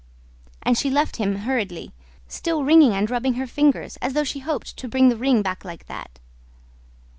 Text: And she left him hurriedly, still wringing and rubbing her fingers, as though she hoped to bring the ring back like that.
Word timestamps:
And 0.63 0.79
she 0.79 0.89
left 0.89 1.17
him 1.17 1.35
hurriedly, 1.45 1.91
still 2.27 2.63
wringing 2.63 2.93
and 2.95 3.07
rubbing 3.07 3.35
her 3.35 3.45
fingers, 3.45 3.97
as 4.01 4.13
though 4.13 4.23
she 4.23 4.39
hoped 4.39 4.75
to 4.77 4.87
bring 4.87 5.09
the 5.09 5.15
ring 5.15 5.43
back 5.43 5.63
like 5.63 5.85
that. 5.85 6.17